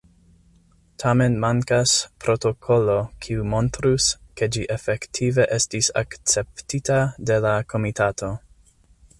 Tamen 1.01 1.35
mankas 1.43 1.91
protokolo 2.25 2.95
kiu 3.25 3.45
montrus, 3.53 4.07
ke 4.41 4.49
ĝi 4.57 4.65
efektive 4.79 5.49
estis 5.59 5.93
akceptita 6.03 7.01
de 7.31 7.41
la 7.47 7.57
komitato. 7.75 8.33